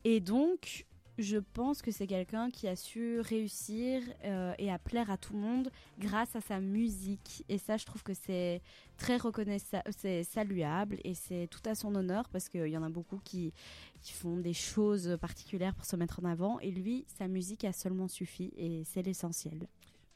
[0.05, 0.87] Et donc,
[1.19, 5.35] je pense que c'est quelqu'un qui a su réussir euh, et à plaire à tout
[5.35, 7.45] le monde grâce à sa musique.
[7.49, 8.63] Et ça, je trouve que c'est
[8.97, 12.89] très reconnaissable, c'est saluable et c'est tout à son honneur parce qu'il y en a
[12.89, 13.53] beaucoup qui,
[14.01, 16.59] qui font des choses particulières pour se mettre en avant.
[16.61, 19.69] Et lui, sa musique a seulement suffi et c'est l'essentiel.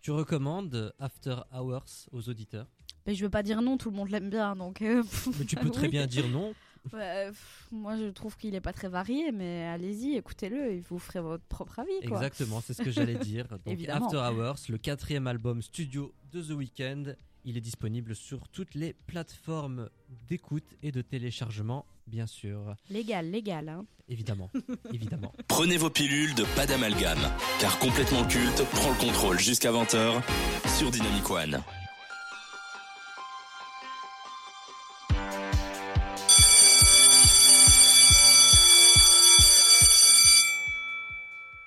[0.07, 2.69] Tu recommandes After Hours aux auditeurs
[3.09, 4.81] Mais je veux pas dire non, tout le monde l'aime bien, donc.
[4.81, 5.03] euh,
[5.37, 5.88] Mais tu peux très oui.
[5.88, 6.55] bien dire non.
[6.92, 11.01] Ouais, pff, moi, je trouve qu'il est pas très varié, mais allez-y, écoutez-le et vous
[11.01, 12.19] ferez votre propre avis, quoi.
[12.19, 13.49] Exactement, c'est ce que j'allais dire.
[13.51, 14.07] Donc Évidemment.
[14.07, 18.92] After Hours, le quatrième album studio de The Weeknd, il est disponible sur toutes les
[18.92, 19.88] plateformes
[20.28, 22.74] d'écoute et de téléchargement, bien sûr.
[22.90, 23.87] Légal, légal, hein.
[24.09, 24.50] Évidemment,
[24.92, 25.32] évidemment.
[25.46, 30.22] Prenez vos pilules de pas d'amalgame, car complètement culte prend le contrôle jusqu'à 20h
[30.76, 31.62] sur Dynamic One.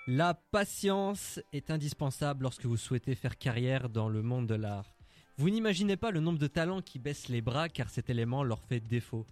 [0.08, 4.99] La patience est indispensable lorsque vous souhaitez faire carrière dans le monde de l'art.
[5.40, 8.62] Vous n'imaginez pas le nombre de talents qui baissent les bras car cet élément leur
[8.62, 9.26] fait défaut.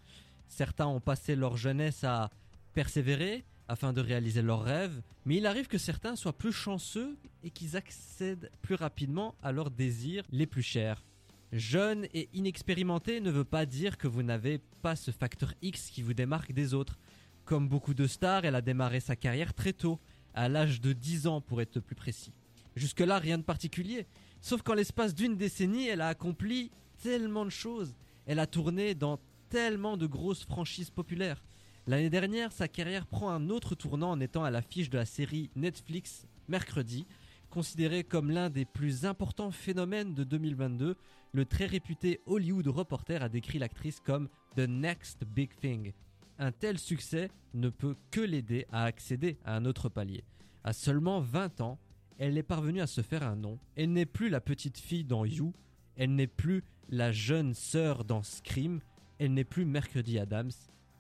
[0.47, 2.31] Certains ont passé leur jeunesse à
[2.73, 7.49] persévérer afin de réaliser leurs rêves, mais il arrive que certains soient plus chanceux et
[7.49, 11.03] qu'ils accèdent plus rapidement à leurs désirs les plus chers.
[11.51, 16.03] Jeune et inexpérimenté ne veut pas dire que vous n'avez pas ce facteur X qui
[16.03, 16.97] vous démarque des autres.
[17.43, 19.99] Comme beaucoup de stars, elle a démarré sa carrière très tôt,
[20.33, 22.31] à l'âge de 10 ans pour être plus précis.
[22.77, 24.07] Jusque-là, rien de particulier.
[24.41, 26.71] Sauf qu'en l'espace d'une décennie, elle a accompli
[27.01, 27.95] tellement de choses.
[28.25, 29.19] Elle a tourné dans
[29.49, 31.41] tellement de grosses franchises populaires.
[31.87, 35.49] L'année dernière, sa carrière prend un autre tournant en étant à l'affiche de la série
[35.55, 37.07] Netflix Mercredi,
[37.49, 40.97] considéré comme l'un des plus importants phénomènes de 2022.
[41.31, 45.93] Le très réputé Hollywood Reporter a décrit l'actrice comme The Next Big Thing.
[46.39, 50.23] Un tel succès ne peut que l'aider à accéder à un autre palier.
[50.63, 51.79] À seulement 20 ans,
[52.17, 53.59] elle est parvenue à se faire un nom.
[53.75, 55.53] Elle n'est plus la petite fille dans You,
[55.95, 58.79] elle n'est plus la jeune sœur dans Scream,
[59.19, 60.51] elle n'est plus Mercredi Adams,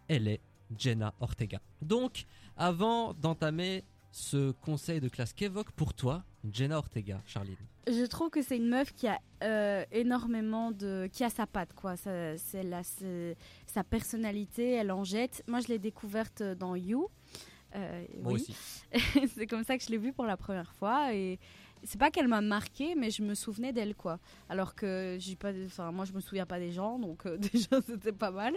[0.07, 0.41] elle est
[0.77, 1.61] Jenna Ortega.
[1.81, 2.25] Donc,
[2.55, 7.55] avant d'entamer ce conseil de classe qu'évoque pour toi Jenna Ortega, Charline
[7.87, 11.09] Je trouve que c'est une meuf qui a euh, énormément de.
[11.11, 11.95] qui a sa patte, quoi.
[11.97, 12.37] C'est
[13.67, 15.43] sa personnalité, elle en jette.
[15.47, 17.09] Moi, je l'ai découverte dans You.
[17.75, 18.45] Euh, Moi oui.
[18.49, 19.27] aussi.
[19.35, 21.13] c'est comme ça que je l'ai vue pour la première fois.
[21.13, 21.37] Et
[21.83, 24.19] c'est pas qu'elle m'a marqué, mais je me souvenais d'elle, quoi.
[24.49, 25.51] Alors que j'ai pas.
[25.65, 28.55] Enfin, moi, je me souviens pas des gens, donc euh, déjà, c'était pas mal.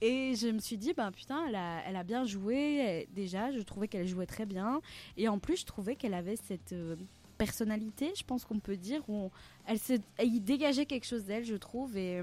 [0.00, 3.08] Et je me suis dit, ben putain, elle a, elle a bien joué.
[3.14, 4.80] Déjà, je trouvais qu'elle jouait très bien.
[5.16, 6.72] Et en plus, je trouvais qu'elle avait cette.
[6.72, 6.96] euh,
[7.38, 9.30] personnalité, je pense qu'on peut dire, où on-
[9.64, 12.20] elle se, il dégageait quelque chose d'elle, je trouve, et,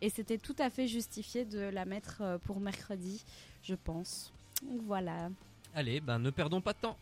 [0.00, 3.24] et c'était tout à fait justifié de la mettre pour mercredi,
[3.64, 4.32] je pense.
[4.62, 5.30] Donc Voilà.
[5.74, 6.96] Allez, ben ne perdons pas de temps.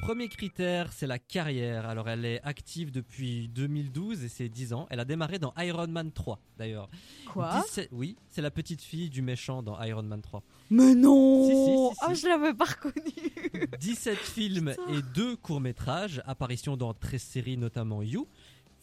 [0.00, 1.88] Premier critère, c'est la carrière.
[1.88, 4.86] Alors elle est active depuis 2012 et c'est 10 ans.
[4.90, 6.90] Elle a démarré dans Iron Man 3 d'ailleurs.
[7.32, 10.42] Quoi 17 Oui, c'est la petite fille du méchant dans Iron Man 3.
[10.68, 12.00] Mais non Si, si, si, si.
[12.06, 14.92] Ah, je l'avais pas reconnue 17 films Putain.
[14.98, 18.28] et 2 courts-métrages, apparition dans 13 séries notamment You.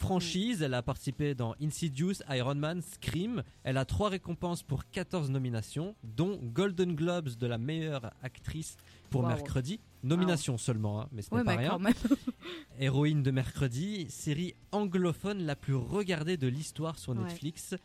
[0.01, 3.43] Franchise, elle a participé dans Insidious, Iron Man, Scream.
[3.63, 8.77] Elle a 3 récompenses pour 14 nominations, dont Golden Globes de la meilleure actrice
[9.11, 9.27] pour Wow.
[9.27, 9.79] mercredi.
[10.03, 11.77] Nomination seulement, hein, mais ce n'est Ouais, pas rien.
[11.77, 11.93] même.
[12.79, 17.19] Héroïne de mercredi, série anglophone la plus regardée de l'histoire sur Ouais.
[17.19, 17.75] Netflix.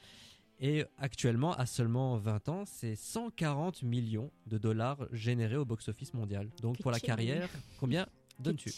[0.59, 6.48] Et actuellement, à seulement 20 ans, c'est 140 millions de dollars générés au box-office mondial.
[6.62, 8.07] Donc pour la carrière, combien
[8.38, 8.72] donnes-tu?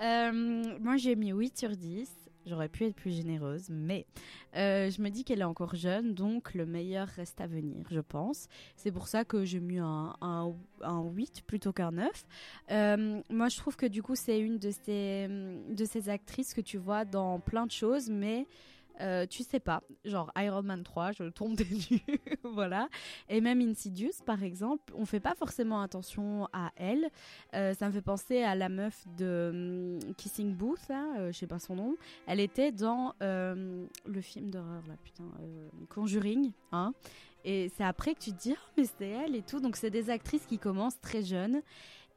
[0.00, 2.10] Euh, Moi, j'ai mis 8 sur 10.
[2.46, 4.06] J'aurais pu être plus généreuse, mais
[4.56, 8.00] euh, je me dis qu'elle est encore jeune, donc le meilleur reste à venir, je
[8.00, 8.48] pense.
[8.76, 12.24] C'est pour ça que j'ai mis un, un, un 8 plutôt qu'un 9.
[12.70, 16.60] Euh, moi, je trouve que du coup, c'est une de ces, de ces actrices que
[16.60, 18.46] tu vois dans plein de choses, mais
[19.00, 19.82] euh, tu sais pas.
[20.04, 22.02] Genre Iron Man 3, je tombe des nues,
[22.44, 22.88] voilà.
[23.28, 27.08] Et même Insidious, par exemple, on fait pas forcément attention à elle.
[27.54, 31.46] Euh, ça me fait penser à la meuf de hum, Kissing Booth, euh, je sais
[31.46, 31.96] pas son nom.
[32.26, 35.24] Elle était dans euh, le film d'horreur, là, putain,
[35.88, 36.92] Conjuring, hein.
[37.44, 39.58] Et c'est après que tu te dis, oh, mais c'est elle et tout.
[39.58, 41.62] Donc, c'est des actrices qui commencent très jeunes.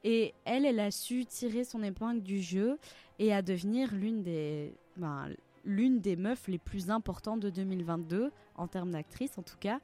[0.04, 2.78] Et elle, elle a su tirer son épingle du jeu
[3.18, 5.28] et à devenir l'une des, ben,
[5.66, 9.80] l'une des meufs les plus importantes de 2022, en termes d'actrice en tout cas.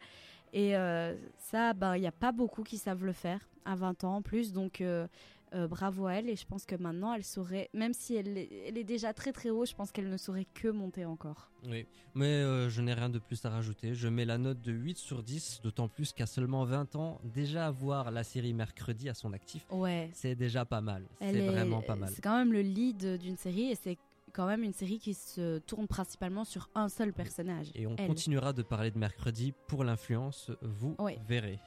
[0.54, 4.04] Et euh, ça, ben, il n'y a pas beaucoup qui savent le faire à 20
[4.04, 4.52] ans en plus.
[4.52, 5.06] Donc, euh,
[5.54, 6.28] euh, bravo à elle.
[6.30, 9.32] Et je pense que maintenant, elle saurait, même si elle est, elle est déjà très
[9.32, 11.50] très haut, je pense qu'elle ne saurait que monter encore.
[11.66, 13.94] Oui, mais euh, je n'ai rien de plus à rajouter.
[13.94, 17.66] Je mets la note de 8 sur 10, d'autant plus qu'à seulement 20 ans, déjà
[17.66, 20.10] avoir la série mercredi à son actif, Ouais.
[20.12, 21.06] c'est déjà pas mal.
[21.20, 22.10] C'est est- vraiment pas mal.
[22.14, 23.96] C'est quand même le lead d'une série et c'est
[24.32, 27.70] quand même une série qui se tourne principalement sur un seul personnage.
[27.74, 28.06] Et on elle.
[28.06, 31.58] continuera de parler de mercredi pour l'influence, vous verrez.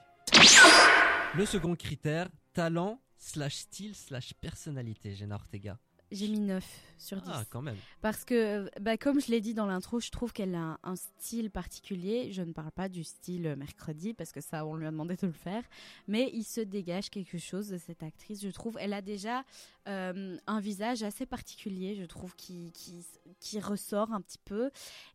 [1.36, 5.78] Le second critère, talent slash style slash personnalité, Jenna Ortega.
[6.16, 6.64] J'ai mis 9
[6.98, 7.30] sur 10.
[7.34, 7.76] Ah, quand même.
[8.02, 10.96] Parce que, bah, comme je l'ai dit dans l'intro, je trouve qu'elle a un, un
[10.96, 12.32] style particulier.
[12.32, 15.16] Je ne parle pas du style euh, mercredi, parce que ça, on lui a demandé
[15.16, 15.64] de le faire.
[16.08, 18.78] Mais il se dégage quelque chose de cette actrice, je trouve.
[18.80, 19.44] Elle a déjà
[19.88, 23.06] euh, un visage assez particulier, je trouve, qui, qui,
[23.40, 24.72] qui ressort un petit peu.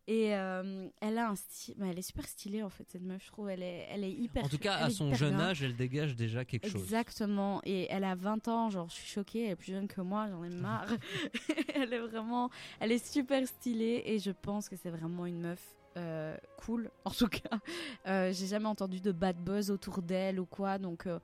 [0.07, 1.75] Et euh, elle a un style.
[1.79, 3.49] bah, elle est super stylée, en fait, cette meuf, je trouve.
[3.49, 4.45] Elle est, elle est hyper.
[4.45, 5.47] En tout cas, à son jeune bien.
[5.47, 6.83] âge, elle dégage déjà quelque chose.
[6.83, 7.63] Exactement.
[7.65, 10.29] Et elle a 20 ans, genre je suis choquée, elle est plus jeune que moi,
[10.29, 10.90] j'en ai marre.
[11.75, 12.51] elle est vraiment,
[12.81, 15.63] elle est super stylée et je pense que c'est vraiment une meuf
[15.97, 16.91] euh, cool.
[17.05, 17.59] En tout cas,
[18.07, 21.19] Euh, j'ai jamais entendu de bad buzz autour d'elle ou quoi, donc euh,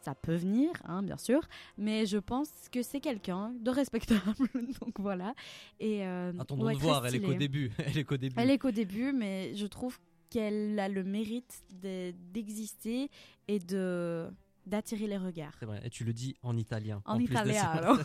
[0.00, 1.40] ça peut venir, hein, bien sûr.
[1.78, 4.20] Mais je pense que c'est quelqu'un de respectable,
[4.80, 5.34] donc voilà.
[5.80, 7.70] Et Attendons ouais, de voir, elle est qu'au début.
[7.78, 8.34] Elle est qu'au début.
[8.38, 9.98] Elle est qu'au début, mais je trouve
[10.30, 13.10] qu'elle a le mérite de- d'exister
[13.48, 14.28] et de
[14.66, 15.54] d'attirer les regards.
[15.58, 17.02] C'est vrai, et tu le dis en italien.
[17.04, 17.98] En italien, alors.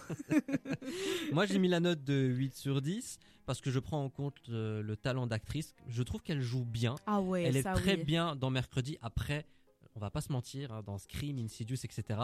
[1.32, 4.36] Moi, j'ai mis la note de 8 sur 10 parce que je prends en compte
[4.50, 5.74] euh, le talent d'actrice.
[5.88, 6.96] Je trouve qu'elle joue bien.
[7.06, 8.04] Ah ouais, Elle est ça très oui.
[8.04, 8.98] bien dans Mercredi.
[9.02, 9.46] Après,
[9.96, 12.20] on va pas se mentir, hein, dans Scream, Insidious, etc.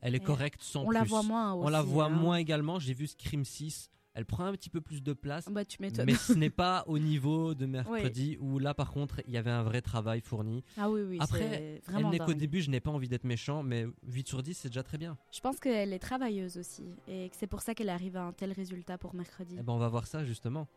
[0.00, 1.10] Elle est Et correcte sans On la plus.
[1.10, 1.66] voit moins aussi.
[1.66, 2.10] On la voit hein.
[2.10, 2.78] moins également.
[2.78, 3.90] J'ai vu Scream 6.
[4.14, 5.48] Elle prend un petit peu plus de place.
[5.50, 6.06] Bah tu m'étonnes.
[6.06, 9.50] Mais ce n'est pas au niveau de mercredi où là par contre il y avait
[9.50, 10.62] un vrai travail fourni.
[10.76, 13.86] Ah oui, oui, Après, Elle n'est qu'au début, je n'ai pas envie d'être méchant, mais
[14.06, 15.18] 8 sur 10 c'est déjà très bien.
[15.32, 18.32] Je pense qu'elle est travailleuse aussi et que c'est pour ça qu'elle arrive à un
[18.32, 19.56] tel résultat pour mercredi.
[19.58, 20.68] Eh ben on va voir ça justement.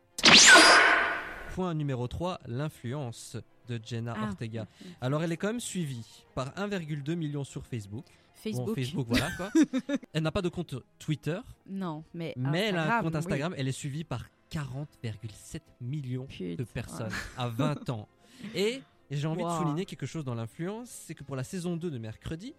[1.54, 3.36] Point numéro 3, l'influence
[3.68, 4.66] de Jenna Ah, Ortega.
[5.00, 8.04] Alors elle est quand même suivie par 1,2 million sur Facebook.
[8.38, 8.66] Facebook.
[8.66, 9.50] Bon, Facebook voilà quoi.
[10.12, 13.18] elle n'a pas de compte Twitter, Non, mais mais elle a un Instagram, compte oui.
[13.18, 13.54] Instagram.
[13.56, 18.08] Elle est suivie par 40,7 millions de personnes à 20 ans.
[18.54, 19.50] Et j'ai envie Wow.
[19.52, 22.54] de souligner quelque chose dans l'influence, c'est que pour la saison 2 de mercredi,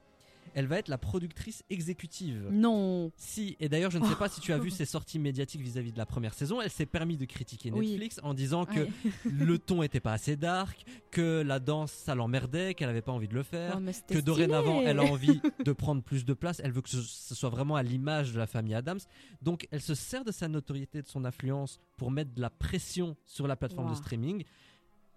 [0.53, 2.47] elle va être la productrice exécutive.
[2.51, 3.11] Non.
[3.17, 5.91] Si, et d'ailleurs, je ne sais pas si tu as vu ses sorties médiatiques vis-à-vis
[5.91, 6.61] de la première saison.
[6.61, 7.91] Elle s'est permis de critiquer Oui.
[7.91, 8.89] Netflix en disant que Ouais.
[9.25, 13.27] le ton était pas assez dark, que la danse ça l'emmerdait, qu'elle avait pas envie
[13.27, 16.61] de le faire, Oh, que dorénavant elle a envie de prendre plus de place.
[16.63, 18.99] Elle veut que ce, soit vraiment à l'image de la famille Adams.
[19.41, 23.15] Donc elle se sert de sa notoriété, de son influence pour mettre de la pression
[23.25, 24.43] sur la plateforme de streaming.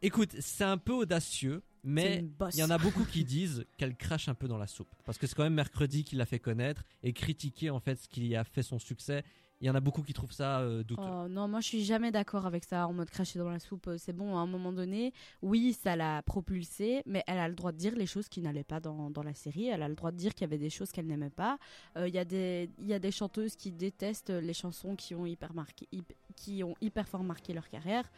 [0.03, 4.29] Écoute, c'est un peu audacieux, mais il y en a beaucoup qui disent qu'elle crache
[4.29, 4.95] un peu dans la soupe.
[5.05, 8.09] Parce que c'est quand même mercredi qui l'a fait connaître et critiquer en fait ce
[8.09, 9.25] qui a fait son succès.
[9.61, 11.03] Il y en a beaucoup qui trouvent ça euh, douteux.
[11.07, 13.87] Oh, non, moi je suis jamais d'accord avec ça en mode cracher dans la soupe.
[13.87, 17.55] euh, C'est bon, à un moment donné, oui, ça l'a propulsée, mais elle a le
[17.55, 19.69] droit de dire les choses qui n'allaient pas dans, dans la série.
[19.69, 21.59] Elle a le droit de dire qu'il y avait des choses qu'elle n'aimait pas.
[21.97, 25.27] Euh, Il y, a des- y a des chanteuses qui détestent les chansons qui ont
[25.27, 25.87] hyper, marqué,
[26.35, 28.11] qui ont hyper fort marqué leur carrière.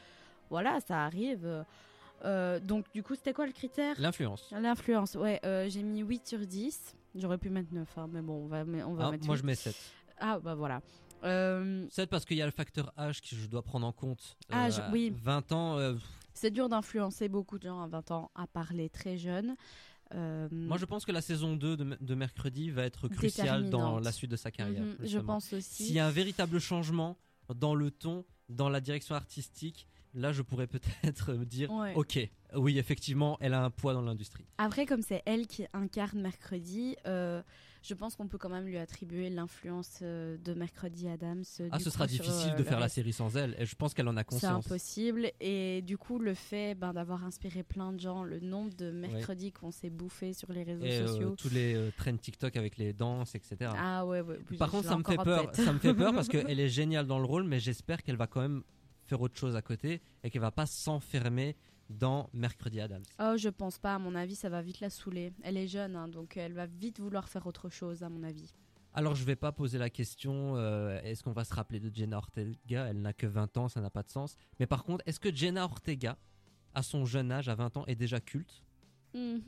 [0.49, 1.65] Voilà, ça arrive.
[2.25, 3.97] Euh, donc, du coup, c'était quoi le critère?
[4.01, 4.51] L'influence.
[4.53, 6.95] L'influence, ouais, euh, j'ai mis 8 sur 10.
[7.17, 9.41] J'aurais pu mettre 9, hein, mais bon, on va, on va Ah, mettre moi 8.
[9.43, 9.77] je mets 7.
[10.19, 10.81] Ah, bah voilà.
[11.25, 14.37] Euh, 7 parce qu'il y a le facteur âge que je dois prendre en compte.
[14.53, 15.15] Euh, Âge, à oui.
[15.23, 15.95] 20 ans, euh,
[16.35, 19.55] C'est dur d'influencer beaucoup de gens à 20 ans à parler très jeune.
[20.15, 23.99] Euh, moi je pense que la saison 2 de, de mercredi va être cruciale dans
[23.99, 24.83] la suite de sa carrière.
[24.85, 25.85] mhm, je pense aussi.
[25.85, 27.17] S'il y a un véritable changement
[27.55, 31.93] dans le ton, dans la direction artistique, là je pourrais peut-être me dire Ouais.
[31.95, 32.19] ok,
[32.57, 34.45] oui effectivement elle a un poids dans l'industrie.
[34.59, 37.43] Après, comme c'est elle qui incarne mercredi, euh,
[37.83, 41.43] je pense qu'on peut quand même lui attribuer l'influence euh, de Mercredi Adams.
[41.61, 43.55] euh, Ah, ce sera sur, difficile euh, de faire la série sans elle.
[43.59, 44.67] Et je pense qu'elle en a C'est conscience.
[44.67, 45.31] impossible.
[45.41, 49.53] Et du coup, le fait ben, d'avoir inspiré plein de gens, le nombre de mercredis
[49.53, 51.35] qu'on s'est bouffé sur les réseaux Et euh, sociaux.
[51.37, 53.73] tous les trends TikTok avec les danses, etc.
[53.77, 54.39] Ah ouais, ouais.
[54.59, 55.55] Par contre, ça me fait peur.
[55.55, 58.27] Ça me fait peur parce qu'elle est géniale dans le rôle, mais j'espère qu'elle va
[58.29, 58.63] quand même
[59.05, 61.57] faire autre chose à côté et qu'elle va pas s'enfermer
[61.91, 63.03] dans Mercredi Adams.
[63.21, 63.95] Oh, je pense pas.
[63.95, 65.33] À mon avis, ça va vite la saouler.
[65.43, 68.53] Elle est jeune, hein, donc elle va vite vouloir faire autre chose, à mon avis.
[68.95, 72.17] Alors, je vais pas poser la question euh, est-ce qu'on va se rappeler de Jenna
[72.17, 72.87] Ortega?
[72.87, 74.37] Elle n'a que 20 ans, ça n'a pas de sens.
[74.61, 76.17] Mais par contre, est-ce que Jenna Ortega,
[76.75, 78.63] à son jeune âge, à 20 ans, est déjà culte?
[79.13, 79.43] Mhm.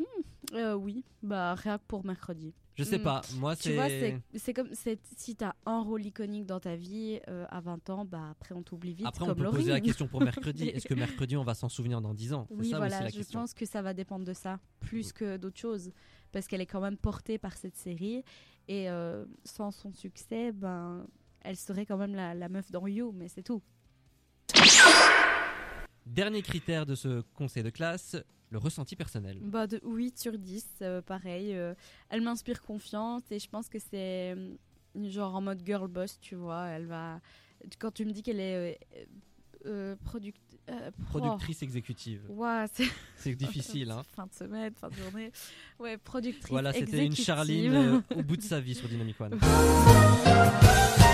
[0.55, 2.55] Euh, oui, bah rien que pour mercredi.
[2.77, 3.03] Je sais Mm.
[3.03, 3.23] pas.
[3.37, 4.21] Moi, Tu vois, c'est.
[4.33, 7.89] c'est c'est comme c'est- si t'as un rôle iconique dans ta vie euh, à 20
[7.91, 9.07] ans, bah après on t'oublie vite.
[9.07, 10.69] Après, on comme peut poser la question pour mercredi.
[10.69, 12.47] Est-ce que mercredi, on va s'en souvenir dans 10 ans?
[12.51, 13.41] C'est Oui, ça voilà, la je question.
[13.41, 15.13] pense que ça va dépendre de ça, plus Mm.
[15.13, 15.91] que d'autres choses.
[16.33, 18.23] Parce qu'elle est quand même portée par cette série.
[18.69, 21.07] Et euh, sans son succès, ben,
[21.43, 23.63] elle serait quand même la, la meuf dans You, mais c'est tout.
[26.07, 28.17] Dernier critère de ce conseil de classe
[28.51, 29.39] le ressenti personnel.
[29.43, 31.53] Bah, de 8 sur 10, euh, pareil.
[31.53, 31.75] euh,
[32.11, 34.55] elle m'inspire confiance et je pense que c'est euh,
[35.09, 36.67] genre en mode girl boss, tu vois.
[36.69, 37.21] Elle va.
[37.81, 38.79] Quand tu me dis qu'elle est
[40.05, 42.23] product- pro- Productrice exécutive.
[42.29, 42.67] Ouah,
[43.17, 44.03] c'est difficile, hein.
[44.15, 45.33] fin de semaine, fin de journée.
[45.81, 46.49] Ouais, productrice.
[46.49, 47.17] Voilà, c'était une.
[47.17, 49.39] Charline au bout de sa vie sur Dynamic One.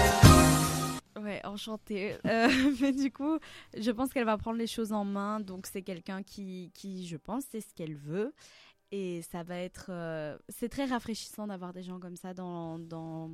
[1.63, 2.17] Enchantée.
[2.27, 2.49] Euh,
[2.81, 3.39] mais du coup,
[3.77, 5.41] je pense qu'elle va prendre les choses en main.
[5.41, 8.33] Donc, c'est quelqu'un qui, qui, je pense, sait ce qu'elle veut.
[8.91, 9.87] Et ça va être.
[9.91, 12.79] euh, c'est très rafraîchissant d'avoir des gens comme ça dans.
[12.79, 13.31] dans...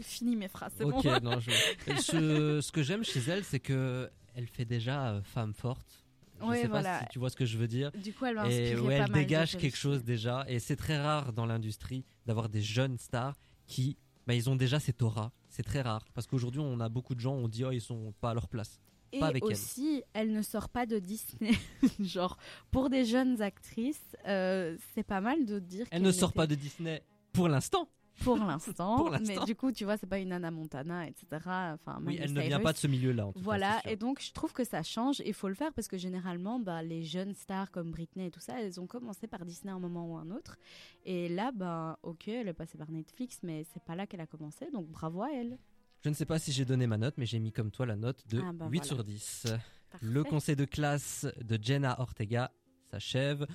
[0.00, 1.18] Fini mes phrases, c'est Ok, bon.
[1.22, 1.50] non, je-
[1.86, 6.04] je- ce que j'aime chez elle, c'est que elle fait déjà euh, femme forte.
[6.40, 6.98] Je Ouais, sais voilà.
[6.98, 7.92] pas si tu vois ce que je veux dire.
[7.92, 10.44] Du coup, elle va Et ouais, pas elle mal dégage quelque chose déjà.
[10.48, 13.96] Et c'est très rare dans l'industrie d'avoir des jeunes stars qui,
[14.26, 15.32] bah, ils ont déjà cette aura.
[15.52, 18.14] C'est très rare parce qu'aujourd'hui, on a beaucoup de gens, on dit oh ils sont
[18.22, 18.80] pas à leur place.
[19.12, 19.52] Et pas avec elle.
[19.52, 20.32] aussi, elle.
[20.32, 21.52] ne sort pas de Disney.
[22.00, 22.38] Genre,
[22.70, 26.46] pour des jeunes actrices, euh, c'est pas mal de dire Elle qu'elle ne sort pas
[26.46, 27.02] de Disney
[27.34, 27.86] pour l'instant.
[28.20, 29.10] Pour l'instant.
[29.26, 31.26] Mais du coup, tu vois, c'est pas une Anna Montana, etc.
[31.32, 33.26] Enfin, Oui, elle ne vient pas de ce milieu-là.
[33.26, 35.54] en tout cas, Voilà, et donc je trouve que ça change et il faut le
[35.54, 38.86] faire parce que généralement, bah, les jeunes stars comme Britney et tout ça, elles ont
[38.86, 40.56] commencé par Disney à un moment ou un autre.
[41.04, 44.26] Et là, bah, ok, elle est passée par Netflix, mais c'est pas là qu'elle a
[44.26, 45.58] commencé, donc bravo à elle.
[46.04, 47.94] Je ne sais pas si j'ai donné ma note, mais j'ai mis comme toi la
[47.96, 48.84] note de Ah bah 8 voilà.
[48.84, 49.46] sur 10.
[49.90, 50.06] Parfait.
[50.06, 52.50] Le conseil de classe de Jenna Ortega
[52.90, 53.46] s'achève.